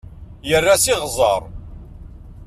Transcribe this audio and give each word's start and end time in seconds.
Yerra 0.49 0.75
s 0.83 0.85
iɣẓer. 0.93 1.41